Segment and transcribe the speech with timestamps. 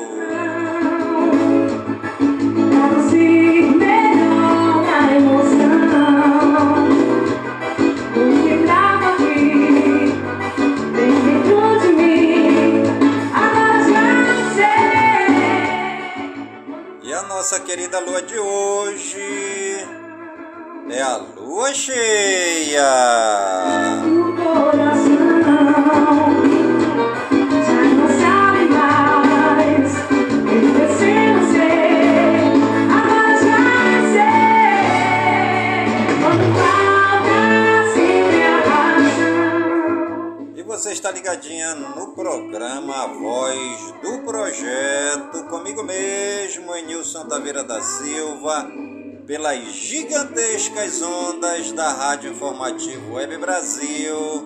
[49.51, 54.45] pelas gigantescas ondas da Rádio Informativo Web Brasil,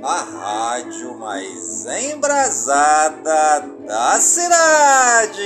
[0.00, 5.42] a rádio mais embrasada da cidade.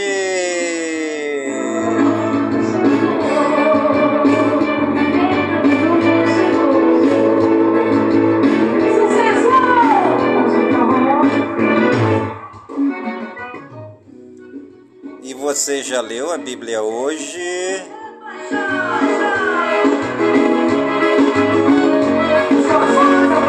[15.22, 18.01] E você já leu a Bíblia hoje?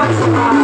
[0.04, 0.64] A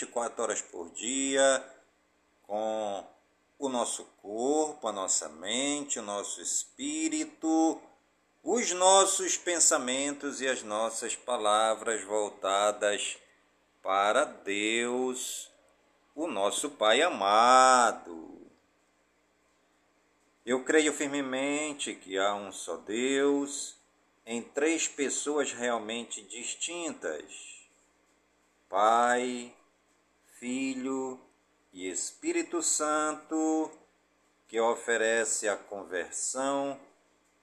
[0.00, 1.64] 24 horas por dia,
[2.44, 3.06] com
[3.58, 7.80] o nosso corpo, a nossa mente, o nosso espírito,
[8.42, 13.18] os nossos pensamentos e as nossas palavras voltadas
[13.82, 15.50] para Deus,
[16.14, 18.40] o nosso Pai amado.
[20.46, 23.76] Eu creio firmemente que há um só Deus
[24.24, 27.68] em três pessoas realmente distintas:
[28.68, 29.54] Pai,
[30.40, 31.20] Filho
[31.70, 33.70] e Espírito Santo,
[34.48, 36.80] que oferece a conversão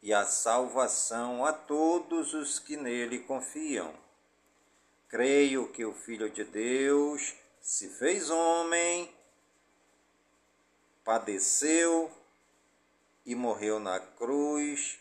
[0.01, 3.93] e a salvação a todos os que nele confiam.
[5.07, 9.13] Creio que o Filho de Deus se fez homem,
[11.03, 12.11] padeceu
[13.23, 14.97] e morreu na cruz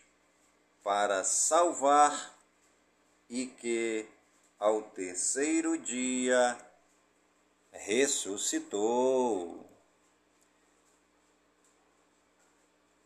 [0.85, 2.37] para salvar
[3.31, 4.07] e que
[4.59, 6.59] ao terceiro dia
[7.81, 9.65] ressuscitou.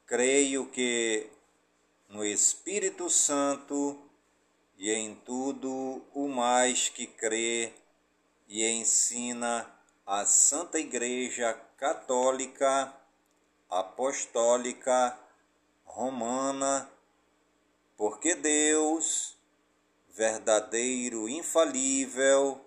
[0.06, 1.30] Creio que
[2.08, 3.98] no Espírito Santo
[4.76, 7.72] e em tudo o mais que crê
[8.48, 9.70] e ensina
[10.04, 12.92] a Santa Igreja Católica,
[13.68, 15.16] Apostólica,
[15.84, 16.90] Romana,
[17.96, 19.36] porque Deus,
[20.08, 22.60] verdadeiro, infalível,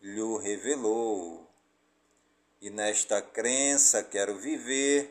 [0.00, 1.48] lhe revelou.
[2.60, 5.10] E nesta crença quero viver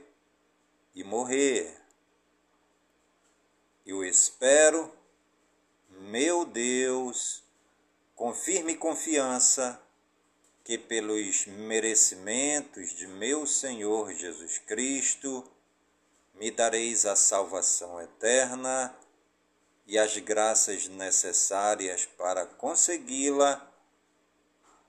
[0.93, 1.75] e morrer.
[3.85, 4.93] Eu espero,
[5.89, 7.43] meu Deus,
[8.15, 9.81] com firme confiança,
[10.63, 15.43] que pelos merecimentos de meu Senhor Jesus Cristo,
[16.35, 18.95] me dareis a salvação eterna
[19.87, 23.68] e as graças necessárias para consegui-la,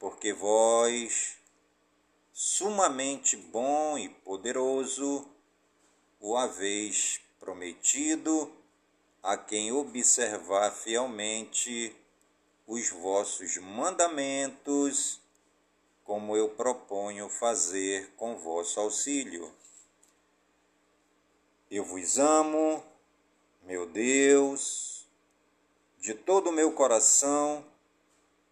[0.00, 1.36] porque vós,
[2.32, 5.28] sumamente bom e poderoso,
[6.18, 8.50] o haveis prometido
[9.22, 11.94] a quem observar fielmente
[12.66, 15.20] os vossos mandamentos,
[16.02, 19.52] como eu proponho fazer com vosso auxílio.
[21.70, 22.82] Eu vos amo,
[23.64, 25.06] meu Deus,
[25.98, 27.69] de todo o meu coração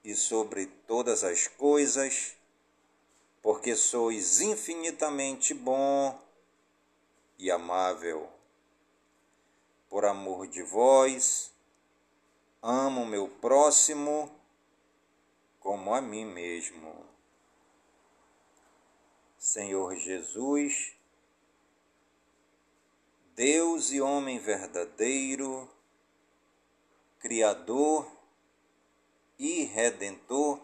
[0.03, 2.37] e sobre todas as coisas,
[3.43, 6.19] porque sois infinitamente bom
[7.39, 8.29] e amável.
[9.89, 11.53] Por amor de vós,
[12.63, 14.31] amo meu próximo
[15.61, 17.07] como a mim mesmo.
[19.39, 20.95] Senhor Jesus,
[23.35, 25.71] Deus e homem verdadeiro,
[27.21, 28.18] Criador
[29.39, 30.61] e Redentor,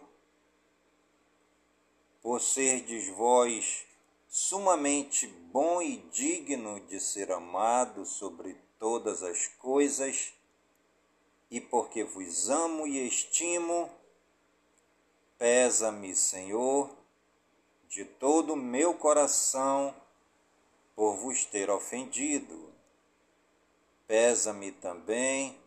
[2.21, 3.85] por serdes vós
[4.27, 10.33] sumamente bom e digno de ser amado sobre todas as coisas,
[11.49, 13.89] e porque vos amo e estimo,
[15.37, 16.89] pesa-me, Senhor,
[17.87, 19.95] de todo o meu coração
[20.95, 22.73] por vos ter ofendido.
[24.07, 25.57] Pesa-me também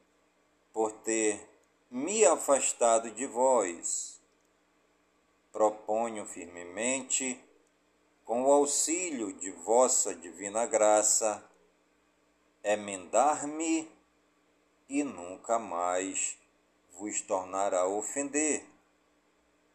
[0.72, 1.47] por ter
[1.90, 4.20] me afastado de vós.
[5.50, 7.42] Proponho firmemente,
[8.24, 11.42] com o auxílio de vossa divina graça,
[12.62, 13.90] emendar-me
[14.86, 16.36] e nunca mais
[16.92, 18.66] vos tornar a ofender,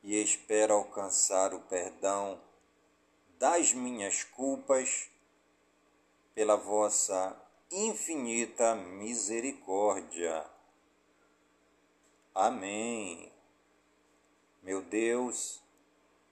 [0.03, 2.39] e espero alcançar o perdão
[3.39, 5.09] das minhas culpas
[6.35, 7.35] pela vossa
[7.71, 10.52] infinita misericórdia.
[12.35, 13.31] Amém.
[14.63, 15.61] Meu Deus,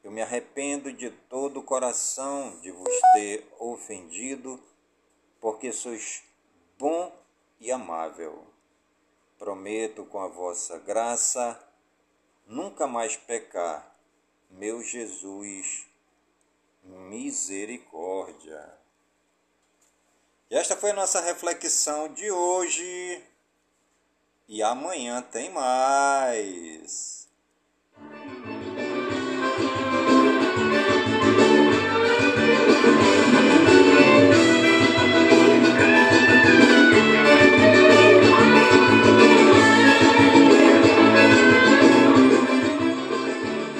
[0.03, 4.60] eu me arrependo de todo o coração de vos ter ofendido,
[5.39, 6.24] porque sois
[6.79, 7.15] bom
[7.60, 8.48] e amável.
[9.38, 11.62] Prometo com a vossa graça
[12.48, 13.96] nunca mais pecar.
[14.50, 15.86] Meu Jesus,
[16.84, 18.75] misericórdia.
[20.50, 23.24] E esta foi a nossa reflexão de hoje.
[24.53, 27.25] E amanhã tem mais.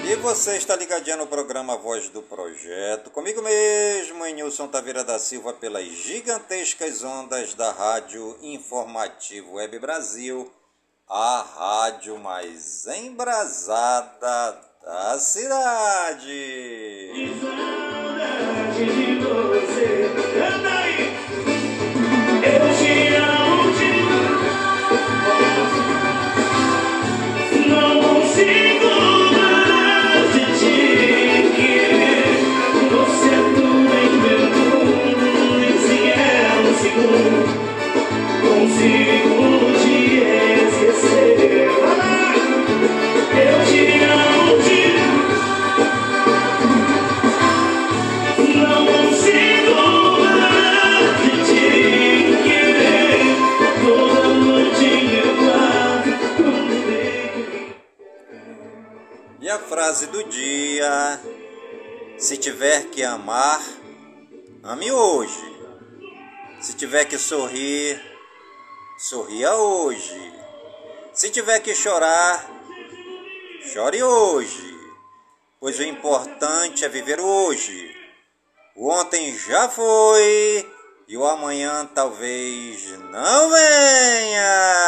[0.06, 5.20] E você está ligadinho no programa Voz do Projeto, comigo mesmo, em Nilson Taveira da
[5.20, 10.50] Silva, pelas gigantescas ondas da Rádio Informativo Web Brasil,
[11.14, 17.12] a rádio mais embrasada da cidade.
[17.42, 20.81] Saudade de você.
[59.72, 61.18] Frase do dia:
[62.18, 63.62] Se tiver que amar,
[64.64, 65.50] ame hoje.
[66.60, 67.98] Se tiver que sorrir,
[69.00, 70.34] sorria hoje.
[71.14, 72.46] Se tiver que chorar,
[73.72, 74.78] chore hoje.
[75.58, 77.96] Pois o importante é viver hoje.
[78.76, 80.70] O ontem já foi
[81.08, 84.82] e o amanhã talvez não venha.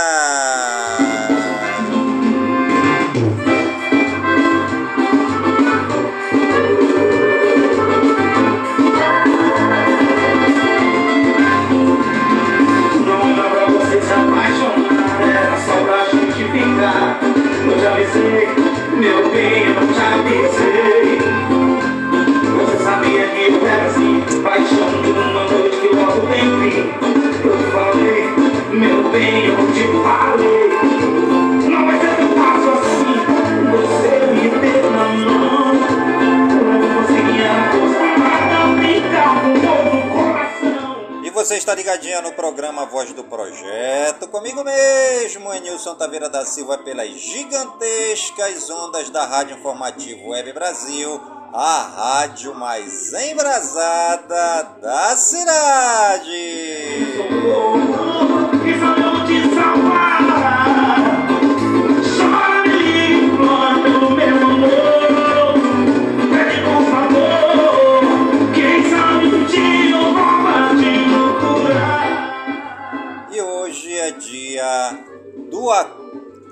[41.74, 48.70] Está ligadinha no programa Voz do Projeto, comigo mesmo, Enilson Taveira da Silva, pelas gigantescas
[48.70, 51.20] ondas da Rádio Informativo Web Brasil,
[51.52, 56.34] a rádio mais embrasada da cidade.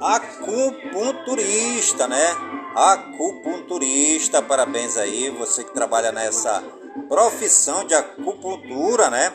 [0.02, 2.36] Acupunturista, né?
[2.76, 6.64] Acupunturista, parabéns aí, você que trabalha nessa
[7.08, 9.32] profissão de acupuntura, né?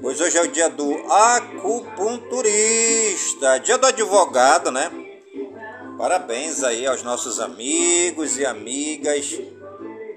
[0.00, 4.92] Pois hoje é o dia do acupunturista, dia do advogado, né?
[5.96, 9.40] Parabéns aí aos nossos amigos e amigas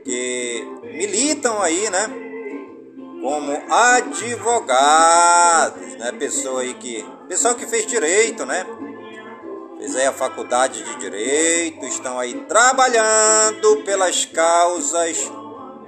[0.03, 2.09] que militam aí, né?
[3.21, 6.11] Como advogados, né?
[6.13, 7.05] Pessoa aí que.
[7.27, 8.65] Pessoal que fez direito, né?
[9.79, 15.17] Fez aí a faculdade de direito, estão aí trabalhando pelas causas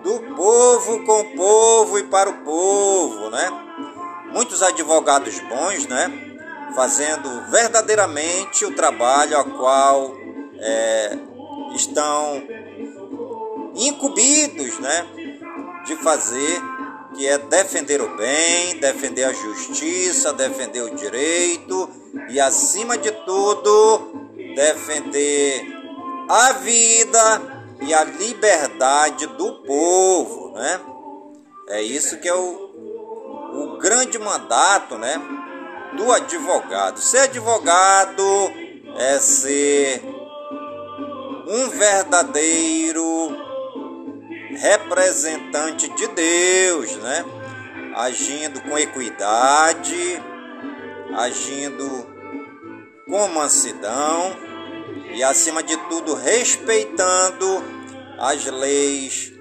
[0.03, 3.50] do povo, com o povo e para o povo, né?
[4.34, 6.12] Muitos advogados bons, né?
[6.75, 10.15] Fazendo verdadeiramente o trabalho a qual
[10.60, 11.17] é,
[11.75, 12.44] estão
[13.75, 15.06] incumbidos, né?
[15.86, 16.62] De fazer,
[17.18, 21.90] que é defender o bem, defender a justiça, defender o direito
[22.30, 25.66] e, acima de tudo, defender
[26.30, 27.42] a vida
[27.82, 30.80] e a liberdade do povo, né?
[31.70, 35.20] É isso que é o, o grande mandato, né?
[35.98, 37.00] Do advogado.
[37.00, 38.24] Ser advogado
[38.96, 40.04] é ser
[41.48, 43.47] um verdadeiro
[44.56, 47.25] representante de Deus, né?
[47.96, 50.22] Agindo com equidade,
[51.16, 52.08] agindo
[53.08, 54.36] com mansidão
[55.13, 57.63] e, acima de tudo, respeitando
[58.20, 59.32] as leis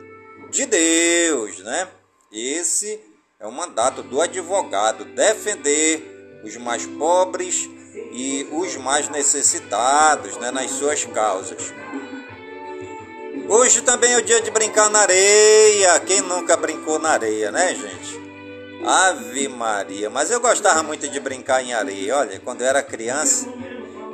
[0.50, 1.88] de Deus, né?
[2.32, 3.00] Esse
[3.38, 7.68] é o mandato do advogado, defender os mais pobres
[8.12, 11.72] e os mais necessitados né, nas suas causas.
[13.48, 16.00] Hoje também é o dia de brincar na areia.
[16.00, 18.20] Quem nunca brincou na areia, né, gente?
[18.84, 20.10] Ave Maria.
[20.10, 22.16] Mas eu gostava muito de brincar em areia.
[22.16, 23.46] Olha, quando eu era criança,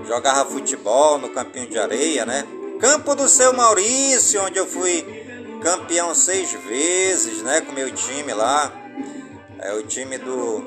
[0.06, 2.46] jogava futebol no campinho de areia, né?
[2.78, 5.02] Campo do Seu Maurício, onde eu fui
[5.62, 7.62] campeão seis vezes, né?
[7.62, 8.70] Com meu time lá.
[9.60, 10.58] É o time do,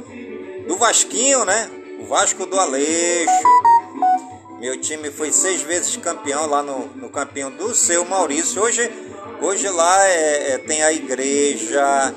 [0.68, 1.70] do Vasquinho, né?
[2.00, 3.32] O Vasco do Aleixo.
[4.66, 8.64] Meu time foi seis vezes campeão lá no, no campinho do seu Maurício.
[8.64, 8.92] Hoje,
[9.40, 12.16] hoje lá é- é- tem a igreja.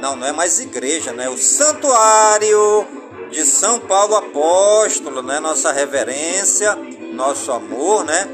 [0.00, 1.28] Não, não é mais igreja, né?
[1.28, 2.84] O Santuário
[3.30, 5.38] de São Paulo Apóstolo, né?
[5.38, 6.74] Nossa reverência,
[7.12, 8.28] nosso amor, né?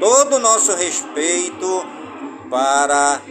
[0.00, 1.86] Todo o nosso respeito
[2.50, 3.22] para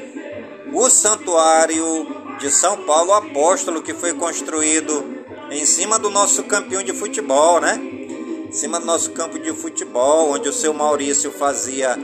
[0.71, 2.07] o Santuário
[2.39, 7.88] de São Paulo Apóstolo, que foi construído em cima do nosso campeão de futebol, né?
[8.49, 11.95] Em cima do nosso campo de futebol, onde o seu Maurício fazia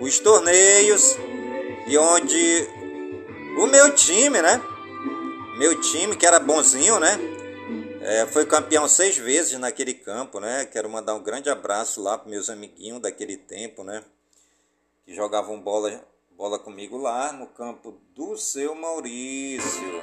[0.00, 1.14] os torneios
[1.86, 2.66] e onde
[3.58, 4.58] o meu time, né?
[5.58, 7.18] Meu time, que era bonzinho, né?
[8.00, 10.64] É, foi campeão seis vezes naquele campo, né?
[10.64, 14.02] Quero mandar um grande abraço lá para meus amiguinhos daquele tempo, né?
[15.04, 20.02] Que jogavam bola, bola comigo lá no campo do seu Maurício.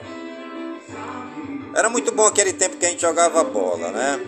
[1.76, 4.20] Era muito bom aquele tempo que a gente jogava bola, né?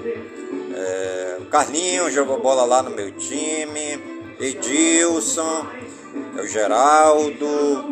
[0.76, 1.21] É,
[1.52, 5.68] Carlinho jogou bola lá no meu time, Edilson,
[6.38, 7.86] é o Geraldo,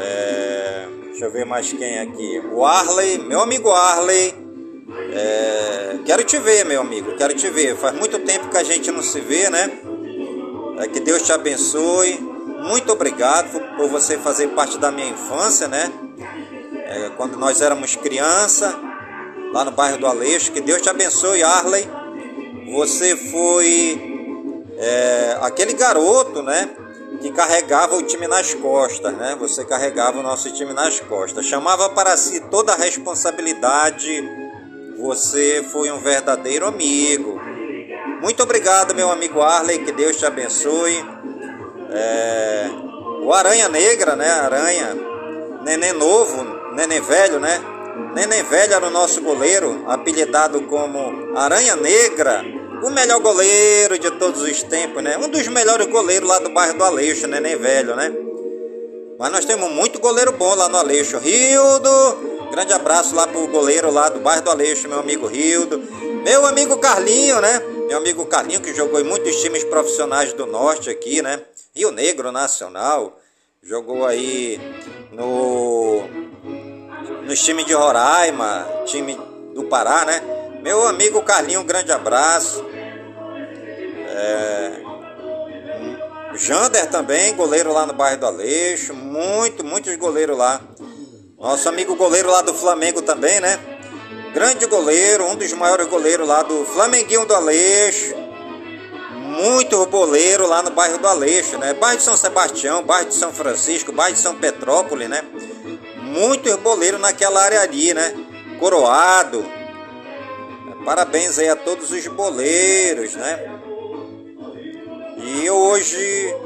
[0.00, 2.42] é, deixa eu ver mais quem aqui.
[2.52, 4.34] O Arley, meu amigo Arley.
[5.16, 7.74] É, quero te ver, meu amigo, quero te ver.
[7.76, 9.70] Faz muito tempo que a gente não se vê, né?
[10.80, 12.18] É, que Deus te abençoe.
[12.68, 15.90] Muito obrigado por- por você fazer parte da minha infância, né?
[16.86, 18.78] É, quando nós éramos criança,
[19.52, 20.52] lá no bairro do Aleixo.
[20.52, 21.88] Que Deus te abençoe, Arley.
[22.72, 24.00] Você foi
[24.78, 26.70] é, aquele garoto, né?
[27.20, 29.36] Que carregava o time nas costas, né?
[29.38, 31.46] Você carregava o nosso time nas costas.
[31.46, 34.28] Chamava para si toda a responsabilidade.
[34.98, 37.40] Você foi um verdadeiro amigo.
[38.20, 39.84] Muito obrigado, meu amigo Arley.
[39.84, 41.04] Que Deus te abençoe.
[41.90, 42.70] É,
[43.22, 44.30] o Aranha Negra, né?
[44.30, 44.96] Aranha.
[45.62, 47.74] Neném novo, neném velho, né?
[48.14, 52.44] Neném Velho era o nosso goleiro, apelidado como Aranha Negra,
[52.84, 55.16] o melhor goleiro de todos os tempos, né?
[55.16, 58.12] Um dos melhores goleiros lá do bairro do Aleixo, Neném Velho, né?
[59.18, 61.16] Mas nós temos muito goleiro bom lá no Aleixo.
[61.16, 65.78] Rildo, grande abraço lá pro goleiro lá do bairro do Aleixo, meu amigo Rildo.
[66.22, 67.58] Meu amigo Carlinho, né?
[67.88, 71.40] Meu amigo Carlinho que jogou em muitos times profissionais do norte aqui, né?
[71.74, 73.18] Rio Negro Nacional.
[73.62, 74.60] Jogou aí
[75.10, 76.02] no
[77.22, 79.18] nos times de Roraima, time
[79.54, 80.43] do Pará, né?
[80.64, 82.64] Meu amigo Carlinho, um grande abraço.
[84.08, 84.72] É...
[86.36, 88.94] Jander também, goleiro lá no bairro do Aleixo.
[88.94, 90.62] Muito, muitos goleiros lá.
[91.38, 93.60] Nosso amigo goleiro lá do Flamengo também, né?
[94.32, 98.14] Grande goleiro, um dos maiores goleiros lá do Flamenguinho do Aleixo.
[99.12, 101.74] Muito boleiro lá no bairro do Aleixo, né?
[101.74, 105.22] Bairro de São Sebastião, bairro de São Francisco, bairro de São Petrópolis, né?
[105.98, 108.14] Muitos boleiros naquela área ali, né?
[108.58, 109.53] Coroado.
[110.84, 113.40] Parabéns aí a todos os boleiros, né?
[115.16, 116.36] E hoje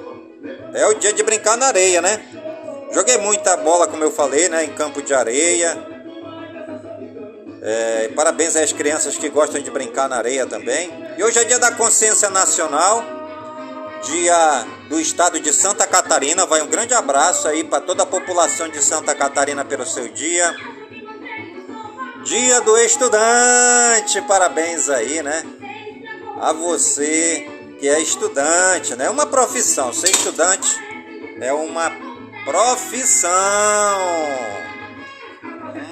[0.74, 2.20] é o dia de brincar na areia, né?
[2.92, 4.64] Joguei muita bola, como eu falei, né?
[4.64, 5.76] Em campo de areia.
[7.60, 10.90] É, parabéns às crianças que gostam de brincar na areia também.
[11.18, 13.02] E hoje é dia da consciência nacional,
[14.04, 16.46] dia do estado de Santa Catarina.
[16.46, 20.54] Vai um grande abraço aí para toda a população de Santa Catarina pelo seu dia.
[22.28, 25.42] Dia do estudante, parabéns aí, né?
[26.38, 27.48] A você
[27.80, 29.06] que é estudante, né?
[29.06, 29.94] É uma profissão.
[29.94, 30.78] Ser estudante
[31.40, 31.90] é uma
[32.44, 33.30] profissão.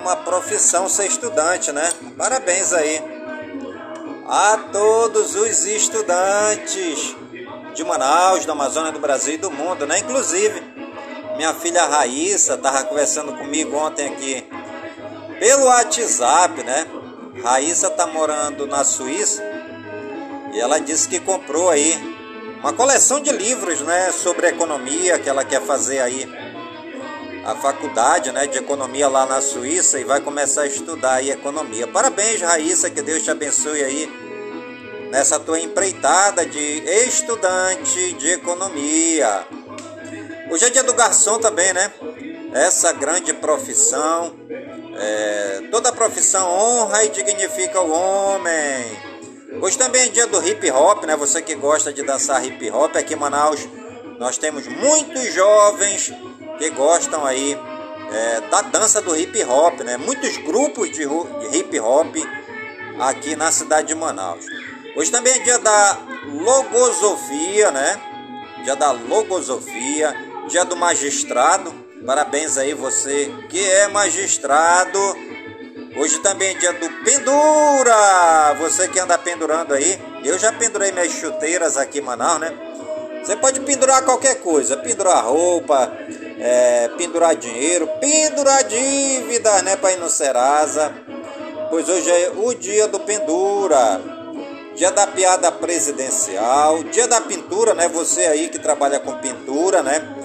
[0.02, 1.90] Uma profissão ser estudante, né?
[2.18, 3.02] Parabéns aí
[4.28, 7.16] a todos os estudantes
[7.74, 10.00] de Manaus, da Amazônia, do Brasil e do mundo, né?
[10.00, 10.62] Inclusive,
[11.38, 14.55] minha filha Raíssa estava conversando comigo ontem aqui
[15.38, 16.86] pelo WhatsApp, né?
[17.42, 19.42] Raíssa tá morando na Suíça
[20.52, 22.16] e ela disse que comprou aí
[22.60, 26.26] uma coleção de livros, né, sobre economia que ela quer fazer aí
[27.44, 31.86] a faculdade, né, de economia lá na Suíça e vai começar a estudar aí economia.
[31.86, 34.10] Parabéns, Raíssa, que Deus te abençoe aí
[35.10, 39.46] nessa tua empreitada de estudante de economia.
[40.50, 41.92] Hoje é dia do garçom também, né?
[42.52, 44.34] Essa grande profissão.
[44.98, 49.06] É, toda profissão honra e dignifica o homem.
[49.60, 51.16] Hoje também é dia do hip hop, né?
[51.16, 53.66] Você que gosta de dançar hip hop aqui em Manaus,
[54.18, 56.12] nós temos muitos jovens
[56.58, 57.58] que gostam aí
[58.12, 59.96] é, da dança do hip hop, né?
[59.96, 62.16] Muitos grupos de, de hip hop
[62.98, 64.44] aqui na cidade de Manaus.
[64.96, 68.00] Hoje também é dia da logosofia, né?
[68.64, 70.14] Dia da logosofia,
[70.48, 71.85] dia do magistrado.
[72.06, 74.98] Parabéns aí você que é magistrado.
[75.96, 78.54] Hoje também é dia do pendura.
[78.60, 80.00] Você que anda pendurando aí.
[80.22, 82.54] Eu já pendurei minhas chuteiras aqui em Manaus, né?
[83.24, 84.76] Você pode pendurar qualquer coisa.
[84.76, 85.90] Pendurar roupa,
[86.38, 89.74] é, pendurar dinheiro, pendurar dívida, né?
[89.74, 90.94] Para ir no Serasa.
[91.70, 94.00] Pois hoje é o dia do pendura.
[94.76, 96.84] Dia da piada presidencial.
[96.84, 97.88] Dia da pintura, né?
[97.88, 100.15] Você aí que trabalha com pintura, né?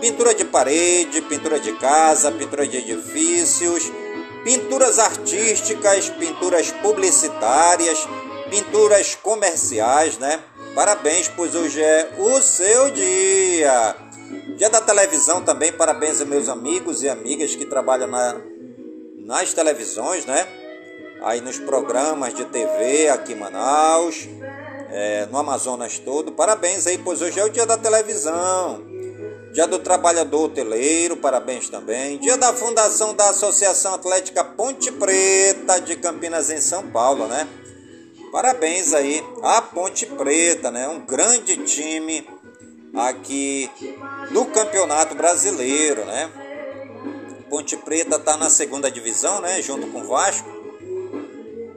[0.00, 3.90] Pintura de parede, pintura de casa, pintura de edifícios
[4.48, 8.08] pinturas artísticas, pinturas publicitárias,
[8.48, 10.40] pinturas comerciais, né?
[10.74, 13.94] Parabéns, pois hoje é o seu dia.
[14.56, 18.40] Dia da televisão também, parabéns aos meus amigos e amigas que trabalham na,
[19.18, 20.46] nas televisões, né?
[21.22, 24.28] Aí nos programas de TV aqui em Manaus,
[24.90, 26.32] é, no Amazonas todo.
[26.32, 28.87] Parabéns aí, pois hoje é o dia da televisão.
[29.52, 32.18] Dia do Trabalhador Hoteleiro, parabéns também.
[32.18, 37.48] Dia da fundação da Associação Atlética Ponte Preta de Campinas, em São Paulo, né?
[38.30, 40.86] Parabéns aí à Ponte Preta, né?
[40.88, 42.28] Um grande time
[42.94, 43.70] aqui
[44.30, 46.30] do Campeonato Brasileiro, né?
[47.48, 49.62] Ponte Preta está na segunda divisão, né?
[49.62, 50.58] Junto com o Vasco.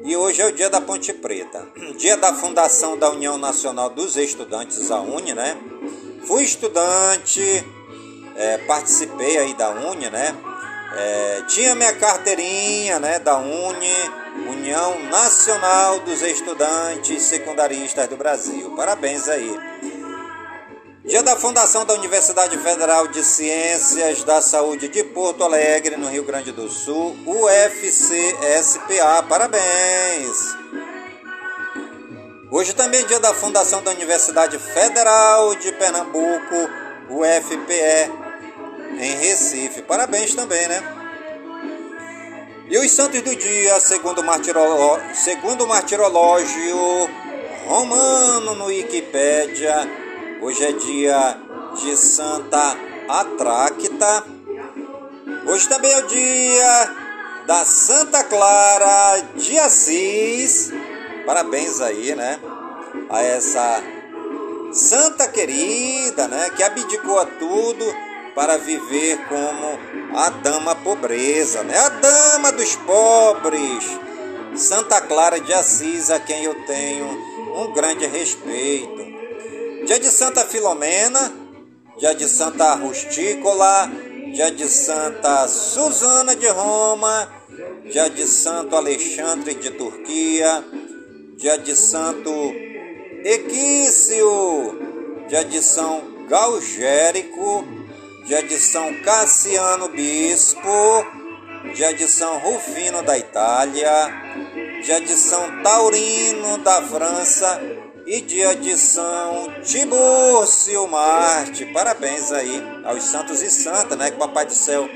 [0.04, 1.66] E hoje é o dia da Ponte Preta.
[1.96, 5.56] Dia da fundação da União Nacional dos Estudantes, a UNE, né?
[6.26, 7.66] Fui estudante,
[8.36, 10.36] é, participei aí da Uni, né?
[10.94, 13.96] É, tinha minha carteirinha, né, da Uni,
[14.50, 18.76] União Nacional dos Estudantes Secundaristas do Brasil.
[18.76, 19.58] Parabéns aí.
[21.06, 26.24] Dia da fundação da Universidade Federal de Ciências da Saúde de Porto Alegre, no Rio
[26.24, 29.24] Grande do Sul, UFCSPA.
[29.28, 30.56] Parabéns!
[32.54, 36.70] Hoje também é dia da fundação da Universidade Federal de Pernambuco,
[37.10, 38.12] UFPE,
[39.00, 39.82] em Recife.
[39.84, 40.84] Parabéns também, né?
[42.70, 45.00] E os santos do dia, segundo o, martirolo...
[45.66, 47.10] martirológio
[47.66, 49.90] romano no Wikipédia,
[50.42, 51.38] hoje é dia
[51.82, 52.76] de Santa
[53.08, 54.26] Atráquita.
[55.48, 56.96] Hoje também é o dia
[57.48, 60.81] da Santa Clara de Assis.
[61.26, 62.40] Parabéns aí, né?
[63.10, 63.84] A essa
[64.74, 66.50] santa querida, né?
[66.56, 67.86] Que abdicou a tudo
[68.36, 71.78] para viver como a dama pobreza, né?
[71.78, 74.00] A dama dos pobres.
[74.56, 77.08] Santa Clara de Assis, a quem eu tenho
[77.56, 79.12] um grande respeito.
[79.86, 81.32] Dia de Santa Filomena,
[81.98, 83.90] dia de Santa Rustícola,
[84.34, 87.32] dia de Santa Susana de Roma,
[87.90, 90.64] dia de Santo Alexandre de Turquia,
[91.42, 92.32] dia de Santo
[93.26, 94.78] Equício,
[95.28, 97.66] dia de São Galgérico,
[98.28, 100.70] dia de São Cassiano Bispo,
[101.74, 103.90] dia de São Rufino da Itália,
[104.84, 107.60] dia de São Taurino da França
[108.06, 111.66] e dia de São Tibúrcio Marte.
[111.74, 114.12] Parabéns aí aos santos e santas, né?
[114.12, 114.88] Que o Papai do Céu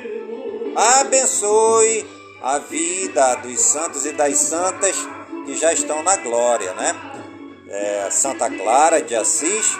[0.99, 2.05] abençoe
[2.43, 4.95] a vida dos santos e das santas
[5.45, 6.95] que já estão na glória, né?
[7.69, 9.77] É, Santa Clara de Assis,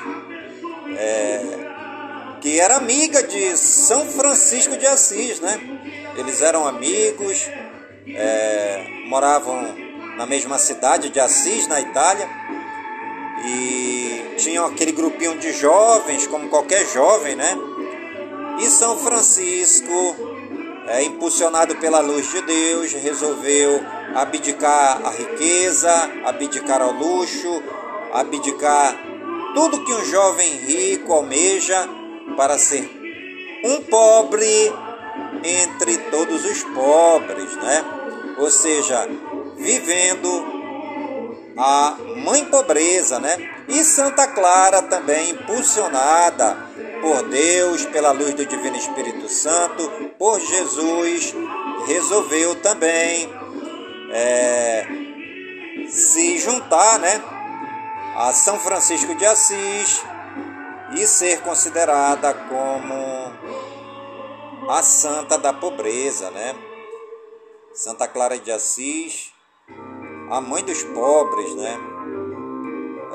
[0.98, 1.42] é,
[2.42, 5.60] que era amiga de São Francisco de Assis, né?
[6.18, 7.50] Eles eram amigos,
[8.08, 9.76] é, moravam
[10.18, 12.30] na mesma cidade de Assis, na Itália,
[13.46, 17.58] e tinham aquele grupinho de jovens, como qualquer jovem, né?
[18.60, 20.16] E São Francisco,
[20.88, 23.84] é, impulsionado pela luz de Deus, resolveu
[24.16, 25.92] abdicar a riqueza,
[26.24, 27.62] abdicar ao luxo,
[28.14, 28.96] abdicar
[29.54, 31.88] tudo que um jovem rico almeja
[32.38, 32.90] para ser
[33.64, 34.74] um pobre
[35.44, 37.84] entre todos os pobres, né?
[38.38, 39.08] Ou seja,
[39.58, 40.56] vivendo
[41.58, 43.38] a mãe pobreza, né?
[43.68, 46.58] E Santa Clara também impulsionada
[47.02, 51.34] por Deus, pela luz do Divino Espírito Santo, por Jesus,
[51.88, 53.30] resolveu também
[54.12, 54.88] é,
[55.88, 57.22] se juntar, né?
[58.16, 60.04] A São Francisco de Assis
[60.96, 63.34] e ser considerada como
[64.70, 66.56] a santa da pobreza, né?
[67.74, 69.36] Santa Clara de Assis
[70.30, 71.78] a mãe dos pobres, né?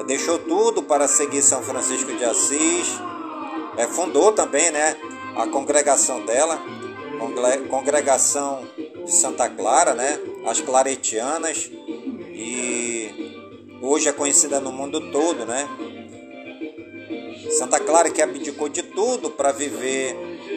[0.07, 2.89] Deixou tudo para seguir São Francisco de Assis.
[3.77, 4.97] É, fundou também, né?
[5.37, 6.59] A congregação dela,
[7.69, 8.67] congregação
[9.05, 10.19] de Santa Clara, né?
[10.47, 11.71] As Claretianas.
[12.33, 13.39] E
[13.83, 15.69] hoje é conhecida no mundo todo, né?
[17.59, 20.17] Santa Clara que abdicou de tudo para viver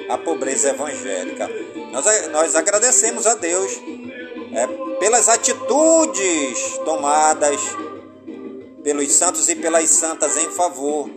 [0.10, 1.50] a pobreza evangélica.
[1.92, 3.72] Nós, nós agradecemos a Deus
[4.54, 4.68] é,
[5.00, 7.60] pelas atitudes tomadas
[8.84, 11.10] pelos santos e pelas santas em favor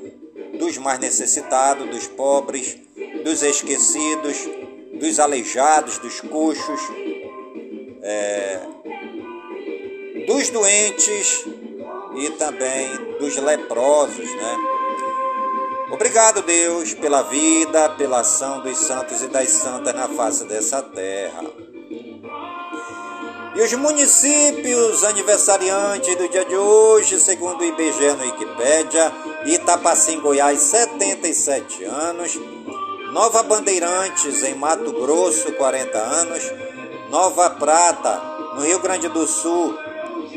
[0.57, 2.79] dos mais necessitados, dos pobres,
[3.25, 4.37] dos esquecidos,
[4.95, 6.81] dos aleijados, dos coxos,
[8.09, 8.61] é,
[10.27, 11.45] dos doentes
[12.17, 12.89] e também
[13.19, 14.57] dos leprosos, né?
[15.91, 21.45] Obrigado, Deus, pela vida, pela ação dos santos e das santas na face dessa terra.
[23.55, 29.13] E os municípios aniversariantes do dia de hoje, segundo o IBGE no Wikipédia,
[29.47, 32.39] Itapacim, Goiás, 77 anos,
[33.13, 36.43] Nova Bandeirantes, em Mato Grosso, 40 anos,
[37.11, 38.21] Nova Prata,
[38.55, 39.75] no Rio Grande do Sul,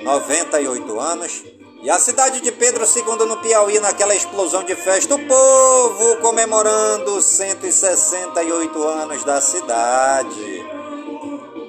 [0.04, 1.44] 98 anos,
[1.82, 7.22] e a cidade de Pedro II no Piauí, naquela explosão de festa, o povo comemorando
[7.22, 10.66] 168 anos da cidade.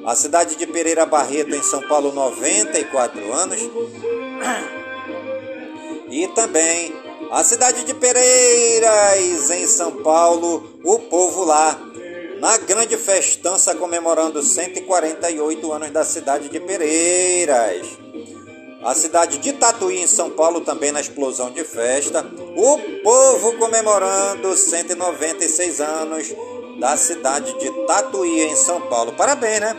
[0.05, 3.61] A cidade de Pereira Barreto, em São Paulo, 94 anos.
[6.13, 6.93] E também
[7.31, 11.79] a cidade de Pereiras, em São Paulo, o povo lá,
[12.40, 17.87] na grande festança comemorando 148 anos da cidade de Pereiras.
[18.83, 22.26] A cidade de Tatuí, em São Paulo, também na explosão de festa.
[22.57, 26.35] O povo comemorando 196 anos
[26.81, 29.12] da cidade de Tatuí, em São Paulo.
[29.12, 29.76] Parabéns, né?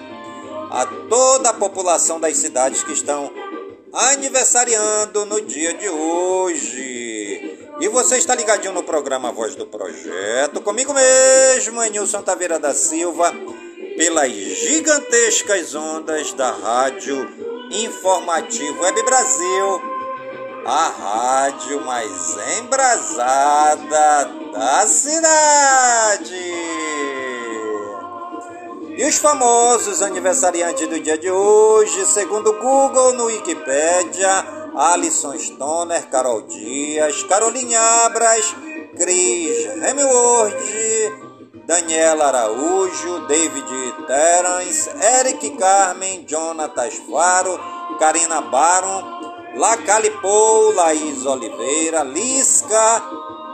[0.72, 3.30] a toda a população das cidades que estão
[3.92, 7.21] aniversariando no dia de hoje.
[7.82, 13.34] E você está ligadinho no programa Voz do Projeto, comigo mesmo, Nilson Taveira da Silva,
[13.98, 17.28] pelas gigantescas ondas da Rádio
[17.72, 19.82] Informativo Web Brasil,
[20.64, 26.36] a rádio mais embrasada da cidade.
[29.02, 36.08] E os famosos aniversariantes do dia de hoje, segundo o Google no Wikipedia, Alisson Stoner,
[36.12, 38.56] Carol Dias, Caroline Abras,
[38.96, 40.54] Cris Hemsworth,
[41.66, 43.66] Daniela Araújo, David
[44.06, 44.88] Terence,
[45.18, 47.60] Eric Carmen, Jonatas Faro,
[47.98, 49.04] Karina Baron,
[49.56, 53.02] Lacalipou, Laís Oliveira, Lisca,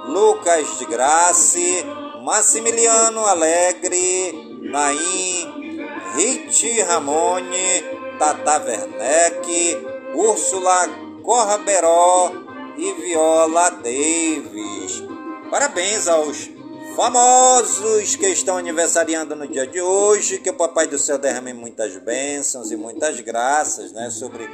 [0.09, 1.85] Lucas de Grace,
[2.21, 5.79] Massimiliano Alegre, Naim,
[6.15, 7.83] Riti Ramone,
[8.19, 9.77] Tata Werneck,
[10.13, 10.89] Úrsula
[11.23, 12.31] Corberó
[12.77, 15.03] e Viola Davis.
[15.49, 16.49] Parabéns aos
[16.97, 21.95] famosos que estão aniversariando no dia de hoje, que o Papai do Céu derrame muitas
[21.97, 24.49] bênçãos e muitas graças né, sobre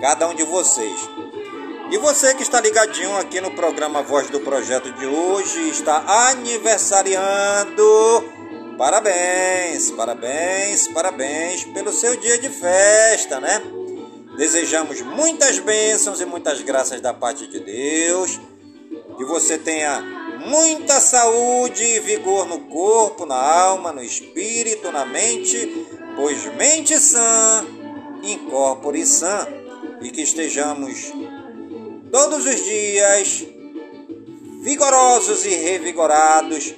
[0.00, 1.08] cada um de vocês.
[1.90, 8.43] E você que está ligadinho aqui no programa Voz do Projeto de hoje, está aniversariando.
[8.76, 13.62] Parabéns, parabéns, parabéns pelo seu dia de festa, né?
[14.36, 18.40] Desejamos muitas bênçãos e muitas graças da parte de Deus.
[19.16, 20.00] Que você tenha
[20.44, 27.64] muita saúde e vigor no corpo, na alma, no espírito, na mente, pois mente sã,
[28.24, 29.46] incorpore sã.
[30.02, 31.12] E que estejamos
[32.10, 33.46] todos os dias
[34.62, 36.74] vigorosos e revigorados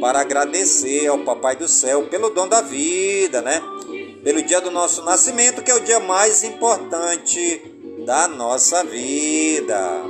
[0.00, 3.62] para agradecer ao Papai do Céu pelo dom da vida, né?
[4.22, 7.62] Pelo dia do nosso nascimento, que é o dia mais importante
[8.04, 10.02] da nossa vida.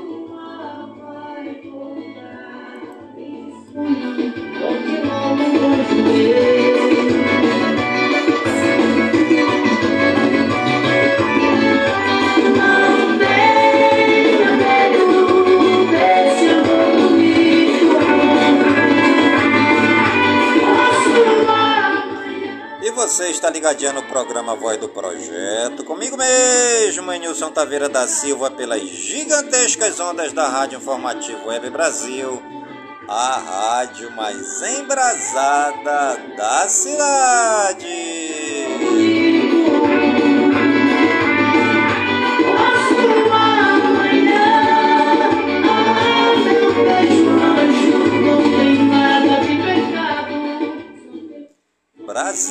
[22.86, 28.48] E você está ligadinho no programa Voz do Projeto, comigo mesmo, Nilson Taveira da Silva,
[28.48, 32.40] pelas gigantescas ondas da Rádio Informativo Web Brasil,
[33.08, 38.15] a rádio mais embrasada da cidade.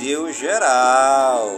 [0.05, 1.49] Brasil Geral.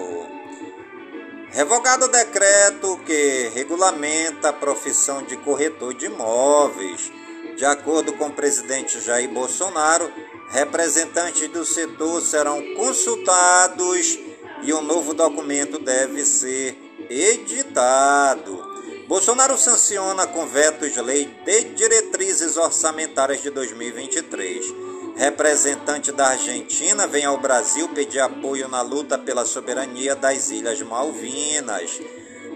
[1.50, 7.12] Revogado o decreto que regulamenta a profissão de corretor de imóveis.
[7.58, 10.10] De acordo com o presidente Jair Bolsonaro,
[10.50, 14.18] representantes do setor serão consultados
[14.64, 16.78] e um novo documento deve ser
[17.10, 18.64] editado.
[19.10, 24.87] Bolsonaro sanciona com vetos lei de diretrizes orçamentárias de 2023.
[25.18, 32.00] Representante da Argentina vem ao Brasil pedir apoio na luta pela soberania das Ilhas Malvinas.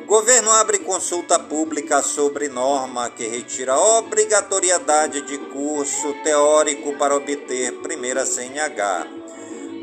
[0.05, 8.27] Governo abre consulta pública sobre norma que retira obrigatoriedade de curso teórico para obter primeira
[8.27, 9.07] CNH.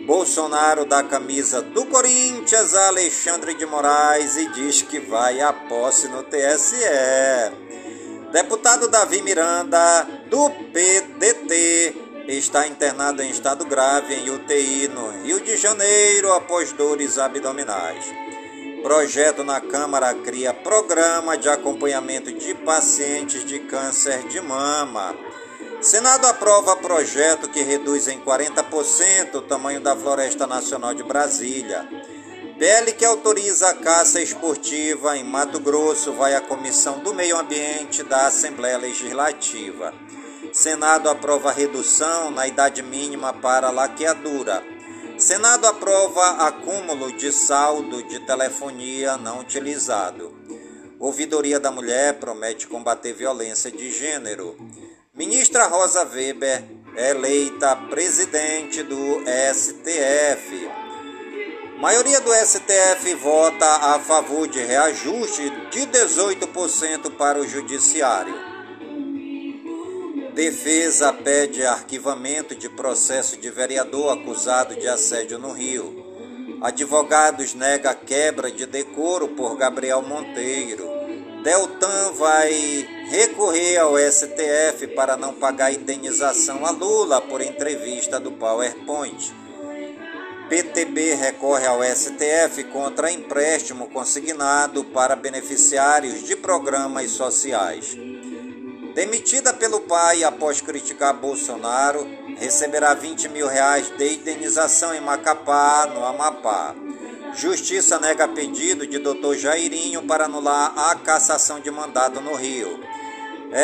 [0.06, 6.06] Bolsonaro dá camisa do Corinthians a Alexandre de Moraes e diz que vai à posse
[6.06, 6.76] no TSE.
[8.30, 15.56] Deputado Davi Miranda, do PDT, está internado em estado grave em UTI no Rio de
[15.56, 18.04] Janeiro após dores abdominais.
[18.82, 25.16] Projeto na Câmara cria programa de acompanhamento de pacientes de câncer de mama.
[25.80, 31.88] Senado aprova projeto que reduz em 40% o tamanho da Floresta Nacional de Brasília.
[32.58, 38.02] PL que autoriza a caça esportiva em Mato Grosso vai à Comissão do Meio Ambiente
[38.02, 39.94] da Assembleia Legislativa.
[40.58, 44.60] Senado aprova redução na idade mínima para laqueadura.
[45.16, 50.36] Senado aprova acúmulo de saldo de telefonia não utilizado.
[50.98, 54.58] Ouvidoria da Mulher promete combater violência de gênero.
[55.14, 56.64] Ministra Rosa Weber
[56.96, 59.22] é eleita presidente do
[59.54, 60.68] STF.
[61.78, 68.47] Maioria do STF vota a favor de reajuste de 18% para o Judiciário.
[70.38, 76.06] Defesa pede arquivamento de processo de vereador acusado de assédio no Rio.
[76.62, 80.88] Advogados nega quebra de decoro por Gabriel Monteiro.
[81.42, 82.52] Deltan vai
[83.10, 89.34] recorrer ao STF para não pagar indenização a Lula por entrevista do PowerPoint.
[90.48, 97.96] PTB recorre ao STF contra empréstimo consignado para beneficiários de programas sociais.
[98.98, 102.04] Demitida pelo pai após criticar Bolsonaro,
[102.36, 106.74] receberá 20 mil reais de indenização em Macapá, no Amapá.
[107.32, 112.80] Justiça nega pedido de doutor Jairinho para anular a cassação de mandato no Rio.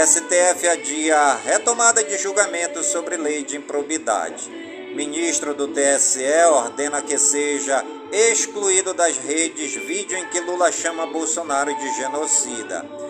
[0.07, 4.49] STF adia retomada de julgamento sobre lei de improbidade.
[4.94, 11.77] Ministro do TSE ordena que seja excluído das redes vídeo em que Lula chama Bolsonaro
[11.77, 13.04] de genocida.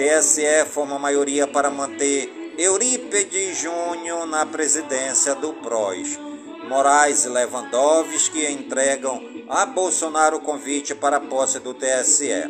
[0.00, 6.18] TSE forma maioria para manter Eurípides Júnior na presidência do PROS.
[6.66, 12.48] Moraes e Lewandowski entregam a Bolsonaro o convite para a posse do TSE.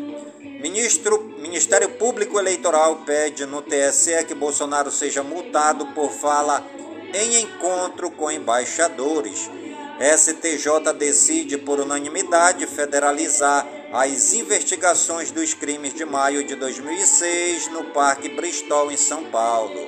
[0.63, 6.65] Ministro, Ministério Público Eleitoral pede no TSE que Bolsonaro seja multado por fala
[7.13, 9.51] em encontro com embaixadores.
[9.99, 18.29] STJ decide por unanimidade federalizar as investigações dos crimes de maio de 2006 no Parque
[18.29, 19.81] Bristol, em São Paulo.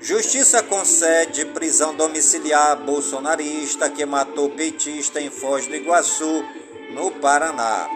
[0.00, 6.44] Justiça concede prisão domiciliar bolsonarista que matou petista em Foz do Iguaçu,
[6.90, 7.88] no Paraná.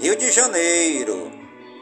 [0.00, 1.32] Rio de Janeiro.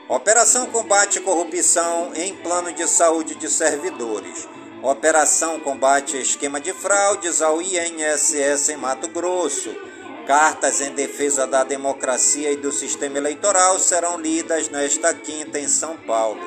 [0.09, 4.49] Operação combate corrupção em plano de saúde de servidores.
[4.83, 9.88] Operação combate esquema de fraudes ao INSS em Mato Grosso.
[10.29, 15.97] Cartas em defesa da democracia e do sistema eleitoral serão lidas nesta quinta em São
[15.97, 16.43] Paulo.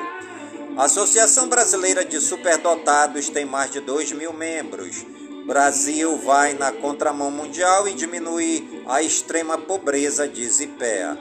[0.76, 5.04] A Associação Brasileira de Superdotados tem mais de 2 mil membros.
[5.48, 11.18] Brasil vai na contramão mundial e diminui a extrema pobreza, diz IPEA.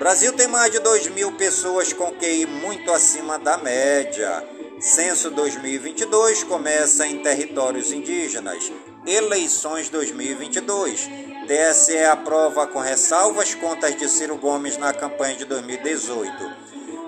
[0.00, 4.44] Brasil tem mais de 2 mil pessoas com QI muito acima da média.
[4.80, 8.72] Censo 2022 começa em territórios indígenas.
[9.06, 11.31] Eleições 2022.
[11.46, 16.32] TSE aprova com ressalvas contas de Ciro Gomes na campanha de 2018.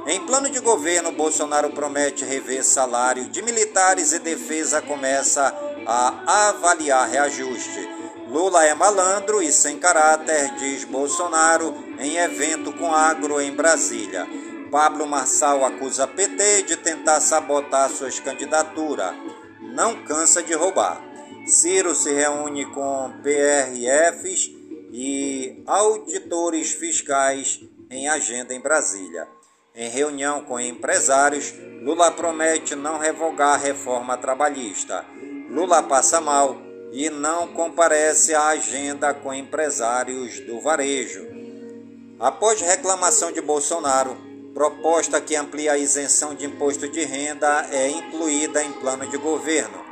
[0.07, 5.55] Em plano de governo, Bolsonaro promete rever salário de militares e defesa começa
[5.87, 7.89] a avaliar reajuste.
[8.29, 14.27] Lula é malandro e sem caráter, diz Bolsonaro em evento com agro em Brasília.
[14.71, 19.15] Pablo Marçal acusa PT de tentar sabotar suas candidaturas.
[19.61, 21.01] Não cansa de roubar.
[21.47, 24.51] Ciro se reúne com PRFs
[24.91, 29.29] e auditores fiscais em agenda em Brasília.
[29.75, 35.05] Em reunião com empresários, Lula promete não revogar a reforma trabalhista.
[35.51, 36.57] Lula passa mal
[36.93, 41.27] e não comparece à agenda com empresários do varejo.
[42.19, 44.17] Após reclamação de Bolsonaro,
[44.55, 49.84] proposta que amplia a isenção de imposto de renda é incluída em plano de governo.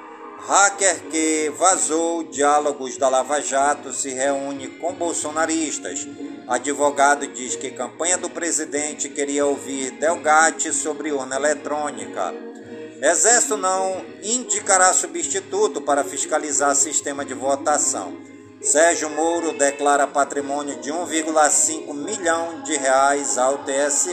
[0.47, 6.07] Hacker que vazou diálogos da Lava Jato se reúne com bolsonaristas.
[6.49, 12.35] Advogado diz que campanha do presidente queria ouvir Delgatti sobre urna eletrônica.
[13.01, 18.17] Exército não indicará substituto para fiscalizar sistema de votação.
[18.61, 24.11] Sérgio Moro declara patrimônio de 1,5 milhão de reais ao TSE.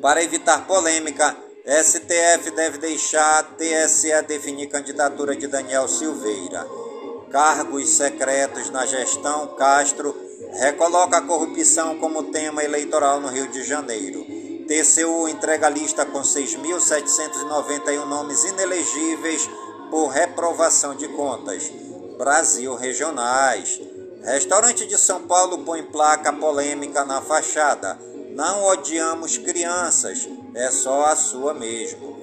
[0.00, 6.66] Para evitar polêmica, STF deve deixar TSE definir candidatura de Daniel Silveira.
[7.30, 10.12] Cargos secretos na gestão Castro
[10.54, 14.26] recoloca a corrupção como tema eleitoral no Rio de Janeiro.
[14.66, 19.48] TCU entrega lista com 6.791 nomes inelegíveis
[19.88, 21.70] por reprovação de contas.
[22.18, 23.80] Brasil Regionais.
[24.24, 27.96] Restaurante de São Paulo põe placa polêmica na fachada.
[28.34, 32.16] Não odiamos crianças, é só a sua mesmo.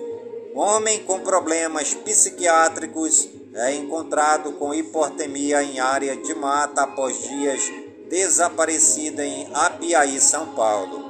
[0.55, 7.61] Homem com problemas psiquiátricos é encontrado com hipotermia em área de mata após dias
[8.09, 11.05] desaparecida em Apiaí, São Paulo.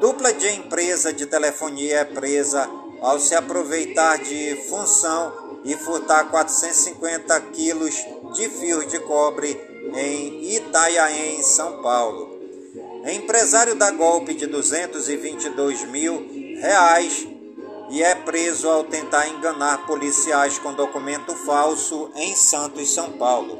[0.00, 2.68] Dupla de empresa de telefonia é presa
[3.00, 7.94] ao se aproveitar de função e furtar 450 quilos
[8.34, 9.58] de fios de cobre
[9.94, 12.29] em Itaiaém, São Paulo.
[13.04, 16.28] Empresário dá golpe de 222 mil
[16.60, 17.26] reais
[17.88, 23.58] e é preso ao tentar enganar policiais com documento falso em Santos, São Paulo.